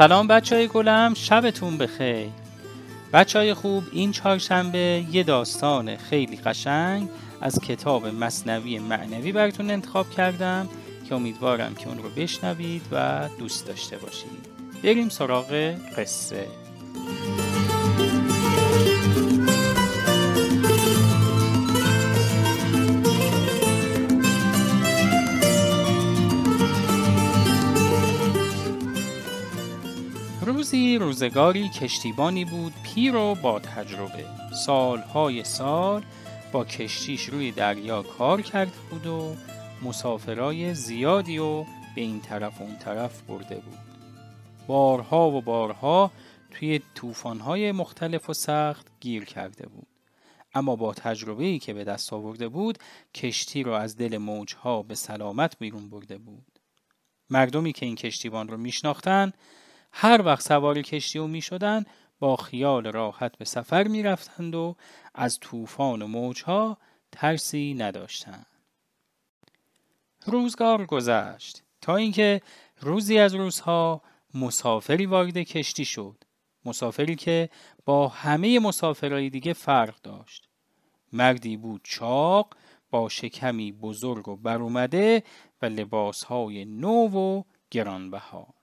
[0.00, 2.28] سلام بچه های گلم شبتون بخیر.
[3.12, 7.08] بچه های خوب این چهارشنبه یه داستان خیلی قشنگ
[7.40, 10.68] از کتاب مصنوی معنوی براتون انتخاب کردم
[11.08, 14.48] که امیدوارم که اون رو بشنوید و دوست داشته باشید.
[14.82, 16.46] بریم سراغ قصه.
[30.98, 34.26] روزگاری کشتیبانی بود پیر و با تجربه.
[34.66, 36.04] سالهای سال
[36.52, 39.36] با کشتیش روی دریا کار کرده بود و
[39.82, 41.62] مسافرای زیادی و
[41.94, 43.78] به این طرف و اون طرف برده بود.
[44.66, 46.10] بارها و بارها
[46.50, 49.86] توی طوفان‌های مختلف و سخت گیر کرده بود.
[50.54, 52.78] اما با تجربه ای که به دست آورده بود
[53.14, 56.58] کشتی را از دل موجها به سلامت بیرون برده بود.
[57.30, 59.32] مردمی که این کشتیبان رو میشناختن
[59.92, 61.84] هر وقت سوار کشتی و می شدن
[62.18, 64.76] با خیال راحت به سفر می رفتند و
[65.14, 66.78] از طوفان و موجها
[67.12, 68.46] ترسی نداشتند.
[70.26, 72.40] روزگار گذشت تا اینکه
[72.80, 74.02] روزی از روزها
[74.34, 76.24] مسافری وارد کشتی شد.
[76.64, 77.50] مسافری که
[77.84, 80.48] با همه مسافرهای دیگه فرق داشت.
[81.12, 82.56] مردی بود چاق
[82.90, 85.22] با شکمی بزرگ و برومده
[85.62, 88.59] و لباسهای نو و گرانبها.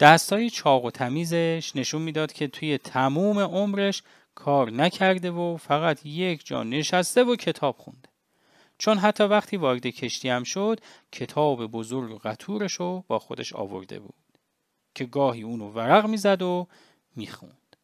[0.00, 4.02] دستای چاق و تمیزش نشون می‌داد که توی تموم عمرش
[4.34, 8.08] کار نکرده و فقط یک جا نشسته و کتاب خونده.
[8.78, 10.80] چون حتی وقتی وارد کشتی هم شد
[11.12, 14.14] کتاب بزرگ و قطورش رو با خودش آورده بود
[14.94, 16.66] که گاهی اونو ورق می‌زد و
[17.16, 17.76] می‌خوند.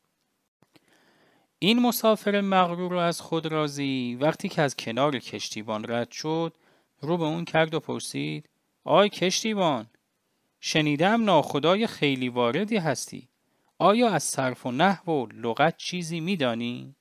[1.59, 6.55] این مسافر مغرور از خود راضی وقتی که از کنار کشتیبان رد شد
[7.01, 8.49] رو به اون کرد و پرسید
[8.85, 9.87] آی کشتیبان
[10.65, 13.29] شنیدم ناخدای خیلی واردی هستی.
[13.79, 16.97] آیا از صرف و نحو و لغت چیزی میدانی؟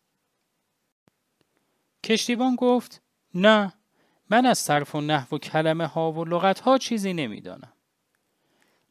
[2.04, 3.02] کشتیبان گفت
[3.36, 3.74] نه
[4.30, 7.74] من از صرف و نحو و کلمه ها و لغت ها چیزی نمی‌دانم.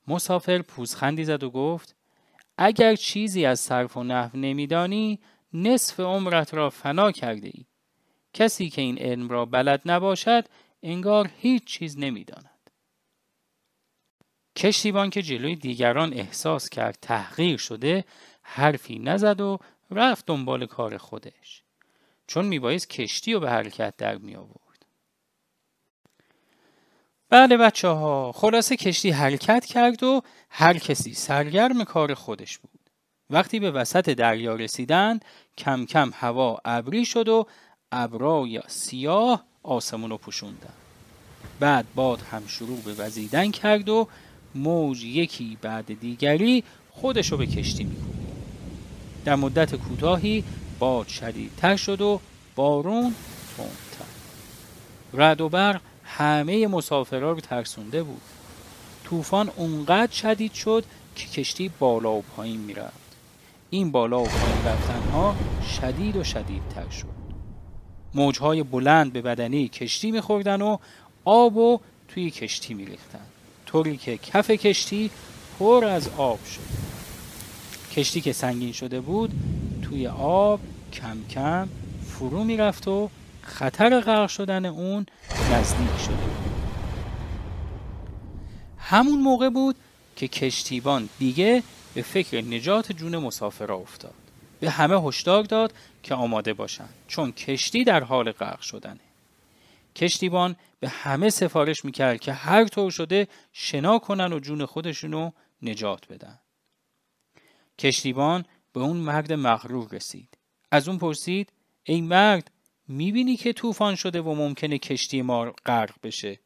[0.09, 1.97] مسافر پوزخندی زد و گفت
[2.59, 5.21] اگر چیزی از صرف و نحو نمیدانی
[5.53, 7.67] نصف عمرت را فنا کرده ای.
[8.35, 10.45] کسی که این علم را بلد نباشد
[10.83, 12.50] انگار هیچ چیز نمی‌داند.
[14.57, 18.05] کشتیبان که جلوی دیگران احساس کرد تحقیر شده
[18.43, 19.59] حرفی نزد و
[19.91, 21.63] رفت دنبال کار خودش
[22.27, 24.87] چون میبایست کشتی رو به حرکت در می آورد.
[27.31, 32.81] بله بچه ها خلاصه کشتی حرکت کرد و هر کسی سرگرم کار خودش بود.
[33.31, 35.25] وقتی به وسط دریا رسیدند
[35.59, 37.47] کم کم هوا ابری شد و
[37.93, 40.75] ابرای سیاه آسمون رو پوشوندن.
[41.61, 44.09] بعد باد هم شروع به وزیدن کرد و
[44.55, 48.21] موج یکی بعد دیگری خودشو به کشتی میکوبید
[49.25, 50.45] در مدت کوتاهی
[50.79, 52.21] باد شدیدتر شد و
[52.55, 53.15] بارون
[53.57, 54.11] تندتر.
[55.15, 58.21] رد و برق همه مسافرها رو ترسونده بود.
[59.05, 60.85] طوفان اونقدر شدید شد
[61.17, 63.17] که کشتی بالا و پایین می‌رفت.
[63.71, 65.37] این بالا و پایین رفتنها
[65.81, 67.21] شدید و شدیدتر شد.
[68.15, 70.77] موجهای بلند به بدنه کشتی میخوردن و
[71.25, 73.27] آب و توی کشتی میریختن.
[73.73, 75.11] طوری که کف کشتی
[75.59, 76.61] پر از آب شد.
[77.93, 79.31] کشتی که سنگین شده بود
[79.83, 80.61] توی آب
[80.93, 81.69] کم کم
[82.09, 83.11] فرو می‌رفت و
[83.43, 85.07] خطر غرق شدن اون
[85.53, 86.51] نزدیک شده بود.
[88.79, 89.77] همون موقع بود
[90.17, 91.63] که کشتیبان دیگه
[91.95, 94.15] به فکر نجات جون مسافرها افتاد.
[94.61, 95.73] به همه هشدار داد
[96.03, 99.01] که آماده باشن چون کشتی در حال غرق شدنه.
[99.97, 105.31] کشتیبان به همه سفارش می‌کرد که هر طور شده شنا کنن و جون خودشونو
[105.63, 106.41] نجات بدن.
[107.79, 110.39] کشتیبان به اون مرد مغرور رسید.
[110.71, 111.53] از اون پرسید
[111.85, 112.51] ای مرد
[112.89, 116.41] می‌بینی که طوفان شده و ممکنه کشتی ما غرق بشه.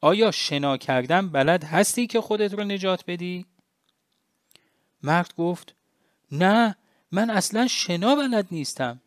[0.00, 3.46] آیا شنا کردن بلد هستی که خودت رو نجات بدی؟
[5.02, 5.74] مرد گفت
[6.32, 6.76] نه
[7.12, 9.00] من اصلا شنا بلد نیستم.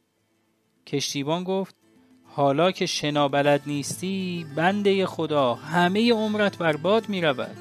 [0.87, 1.75] کشتیبان گفت
[2.35, 7.57] حالا که شنا بلد نیستی بنده خدا همه عمرت برباد می رود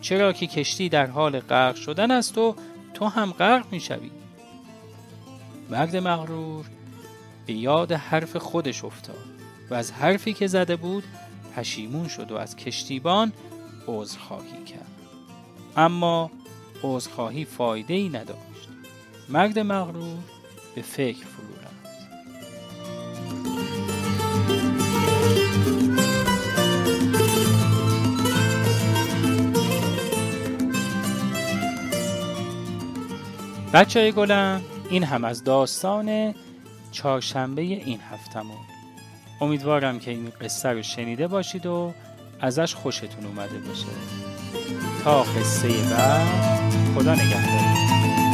[0.00, 2.54] چرا که کشتی در حال غرق شدن است و
[2.94, 4.10] تو هم غرق می شوی
[5.70, 6.64] مرد مغرور
[7.46, 9.24] به یاد حرف خودش افتاد
[9.70, 11.04] و از حرفی که زده بود
[11.56, 13.32] پشیمون شد و از کشتیبان
[13.86, 14.86] عذرخواهی کرد.
[15.76, 16.30] اما
[16.82, 18.68] عذرخواهی فایده ای نداشت.
[19.28, 20.18] مرد مغرور
[20.74, 21.45] به فکر فرو
[33.72, 36.34] بچه های گلم این هم از داستان
[36.92, 38.56] چهارشنبه این هفتمون
[39.40, 41.92] امیدوارم که این قصه رو شنیده باشید و
[42.40, 43.86] ازش خوشتون اومده باشه.
[45.04, 48.25] تا قصه بعد خدا نگهدار.